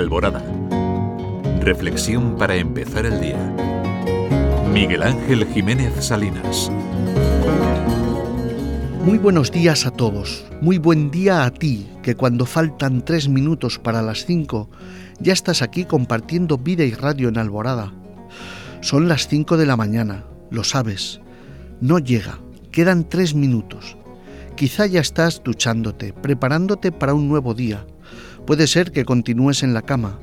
Alborada. 0.00 0.42
Reflexión 1.60 2.36
para 2.36 2.56
empezar 2.56 3.04
el 3.04 3.20
día. 3.20 3.54
Miguel 4.72 5.02
Ángel 5.02 5.46
Jiménez 5.52 5.92
Salinas. 6.02 6.72
Muy 9.04 9.18
buenos 9.18 9.52
días 9.52 9.84
a 9.84 9.90
todos. 9.90 10.46
Muy 10.62 10.78
buen 10.78 11.10
día 11.10 11.44
a 11.44 11.50
ti, 11.52 11.86
que 12.02 12.14
cuando 12.16 12.46
faltan 12.46 13.04
tres 13.04 13.28
minutos 13.28 13.78
para 13.78 14.00
las 14.00 14.24
cinco, 14.24 14.70
ya 15.20 15.34
estás 15.34 15.60
aquí 15.60 15.84
compartiendo 15.84 16.56
vida 16.56 16.84
y 16.84 16.94
radio 16.94 17.28
en 17.28 17.36
Alborada. 17.36 17.92
Son 18.80 19.06
las 19.06 19.28
cinco 19.28 19.58
de 19.58 19.66
la 19.66 19.76
mañana, 19.76 20.24
lo 20.50 20.64
sabes. 20.64 21.20
No 21.82 21.98
llega, 21.98 22.38
quedan 22.72 23.06
tres 23.06 23.34
minutos. 23.34 23.98
Quizá 24.56 24.86
ya 24.86 25.00
estás 25.00 25.42
duchándote, 25.44 26.14
preparándote 26.14 26.90
para 26.90 27.12
un 27.12 27.28
nuevo 27.28 27.52
día. 27.52 27.84
Puede 28.46 28.66
ser 28.66 28.92
que 28.92 29.04
continúes 29.04 29.62
en 29.62 29.74
la 29.74 29.82
cama. 29.82 30.18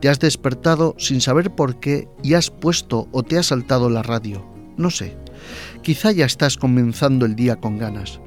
Te 0.00 0.08
has 0.08 0.20
despertado 0.20 0.94
sin 0.98 1.20
saber 1.20 1.54
por 1.54 1.80
qué 1.80 2.08
y 2.22 2.34
has 2.34 2.50
puesto 2.50 3.08
o 3.12 3.22
te 3.22 3.38
ha 3.38 3.42
saltado 3.42 3.90
la 3.90 4.02
radio. 4.02 4.44
No 4.76 4.90
sé. 4.90 5.16
Quizá 5.82 6.12
ya 6.12 6.26
estás 6.26 6.56
comenzando 6.56 7.26
el 7.26 7.34
día 7.36 7.56
con 7.56 7.78
ganas. 7.78 8.20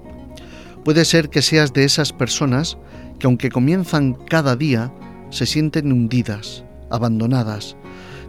Puede 0.83 1.05
ser 1.05 1.29
que 1.29 1.41
seas 1.41 1.73
de 1.73 1.83
esas 1.83 2.11
personas 2.11 2.77
que 3.19 3.27
aunque 3.27 3.49
comienzan 3.49 4.13
cada 4.13 4.55
día, 4.55 4.91
se 5.29 5.45
sienten 5.45 5.91
hundidas, 5.91 6.63
abandonadas, 6.89 7.77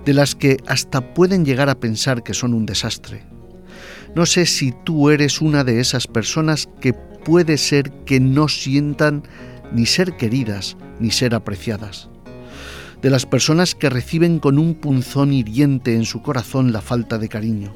de 0.05 0.15
las 0.15 0.35
que 0.35 0.59
hasta 0.67 1.15
pueden 1.15 1.45
llegar 1.45 1.69
a 1.69 1.81
pensar 1.81 2.23
que 2.23 2.35
son 2.35 2.55
un 2.55 2.67
desastre. 2.67 3.25
No 4.15 4.27
sé 4.27 4.47
si 4.47 4.75
tú 4.85 5.11
eres 5.11 5.41
una 5.41 5.65
de 5.65 5.81
esas 5.81 6.07
personas 6.07 6.69
que 6.81 6.93
puede 6.93 7.57
ser 7.57 7.91
que 8.05 8.21
no 8.21 8.49
sientan 8.49 9.23
ni 9.75 9.87
ser 9.87 10.17
queridas 10.17 10.77
ni 11.01 11.11
ser 11.11 11.35
apreciadas. 11.35 12.09
De 13.01 13.11
las 13.11 13.27
personas 13.27 13.75
que 13.75 13.91
reciben 13.91 14.39
con 14.39 14.59
un 14.59 14.75
punzón 14.75 15.33
hiriente 15.33 15.95
en 15.95 16.05
su 16.05 16.23
corazón 16.23 16.73
la 16.73 16.81
falta 16.81 17.19
de 17.19 17.29
cariño. 17.29 17.75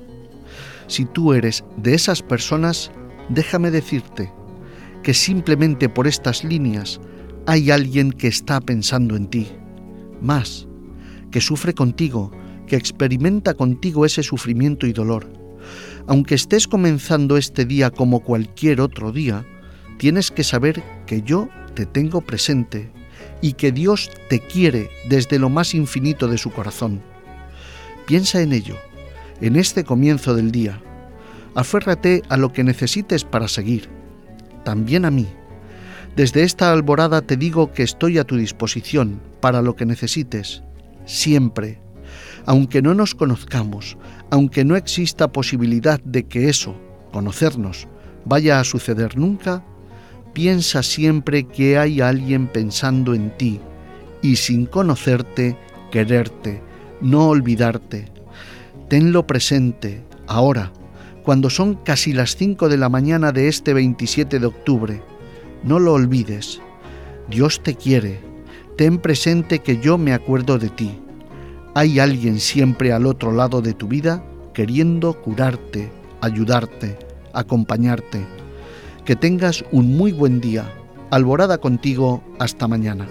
Si 0.86 1.04
tú 1.04 1.32
eres 1.32 1.64
de 1.76 1.94
esas 1.94 2.22
personas, 2.22 2.92
déjame 3.28 3.70
decirte 3.70 4.32
que 5.02 5.14
simplemente 5.14 5.88
por 5.88 6.06
estas 6.06 6.44
líneas 6.44 7.00
hay 7.46 7.70
alguien 7.70 8.12
que 8.12 8.28
está 8.28 8.60
pensando 8.60 9.16
en 9.16 9.26
ti. 9.26 9.48
Más, 10.20 10.68
que 11.30 11.40
sufre 11.40 11.74
contigo, 11.74 12.30
que 12.68 12.76
experimenta 12.76 13.54
contigo 13.54 14.06
ese 14.06 14.22
sufrimiento 14.22 14.86
y 14.86 14.92
dolor 14.92 15.36
aunque 16.06 16.34
estés 16.34 16.68
comenzando 16.68 17.36
este 17.36 17.64
día 17.64 17.90
como 17.90 18.20
cualquier 18.20 18.80
otro 18.80 19.12
día, 19.12 19.44
tienes 19.98 20.30
que 20.30 20.44
saber 20.44 20.82
que 21.06 21.22
yo 21.22 21.48
te 21.76 21.86
tengo 21.86 22.22
presente 22.22 22.90
y 23.40 23.52
que 23.52 23.70
Dios 23.70 24.10
te 24.28 24.40
quiere 24.40 24.90
desde 25.08 25.38
lo 25.38 25.48
más 25.48 25.74
infinito 25.74 26.26
de 26.26 26.38
su 26.38 26.50
corazón. 26.50 27.00
Piensa 28.06 28.42
en 28.42 28.52
ello, 28.52 28.74
en 29.40 29.54
este 29.54 29.84
comienzo 29.84 30.34
del 30.34 30.50
día. 30.50 30.82
Aférrate 31.54 32.22
a 32.28 32.36
lo 32.36 32.52
que 32.52 32.64
necesites 32.64 33.22
para 33.22 33.46
seguir, 33.46 33.88
también 34.64 35.04
a 35.04 35.12
mí. 35.12 35.28
Desde 36.16 36.42
esta 36.42 36.72
alborada 36.72 37.22
te 37.22 37.36
digo 37.36 37.70
que 37.70 37.84
estoy 37.84 38.18
a 38.18 38.24
tu 38.24 38.36
disposición 38.36 39.20
para 39.40 39.62
lo 39.62 39.76
que 39.76 39.86
necesites, 39.86 40.64
siempre 41.04 41.78
aunque 42.46 42.80
no 42.80 42.94
nos 42.94 43.14
conozcamos, 43.14 43.98
aunque 44.30 44.64
no 44.64 44.76
exista 44.76 45.32
posibilidad 45.32 46.00
de 46.04 46.26
que 46.26 46.48
eso, 46.48 46.76
conocernos, 47.12 47.88
vaya 48.24 48.60
a 48.60 48.64
suceder 48.64 49.18
nunca, 49.18 49.64
piensa 50.36 50.82
siempre 50.82 51.44
que 51.44 51.78
hay 51.78 52.02
alguien 52.02 52.46
pensando 52.46 53.14
en 53.14 53.34
ti 53.38 53.58
y 54.20 54.36
sin 54.36 54.66
conocerte, 54.66 55.56
quererte, 55.90 56.60
no 57.00 57.30
olvidarte. 57.30 58.12
Tenlo 58.90 59.26
presente, 59.26 60.04
ahora, 60.26 60.74
cuando 61.22 61.48
son 61.48 61.76
casi 61.76 62.12
las 62.12 62.36
5 62.36 62.68
de 62.68 62.76
la 62.76 62.90
mañana 62.90 63.32
de 63.32 63.48
este 63.48 63.72
27 63.72 64.38
de 64.38 64.46
octubre. 64.46 65.02
No 65.64 65.78
lo 65.78 65.94
olvides. 65.94 66.60
Dios 67.30 67.62
te 67.62 67.74
quiere. 67.74 68.20
Ten 68.76 68.98
presente 68.98 69.60
que 69.60 69.80
yo 69.80 69.96
me 69.96 70.12
acuerdo 70.12 70.58
de 70.58 70.68
ti 70.68 71.00
hay 71.76 71.98
alguien 71.98 72.40
siempre 72.40 72.90
al 72.94 73.04
otro 73.04 73.32
lado 73.32 73.60
de 73.60 73.74
tu 73.74 73.86
vida 73.86 74.24
queriendo 74.54 75.12
curarte, 75.12 75.92
ayudarte, 76.22 76.96
acompañarte. 77.34 78.24
Que 79.06 79.14
tengas 79.14 79.64
un 79.70 79.96
muy 79.96 80.10
buen 80.10 80.40
día. 80.40 80.64
Alborada 81.12 81.58
contigo. 81.58 82.24
Hasta 82.40 82.66
mañana. 82.66 83.06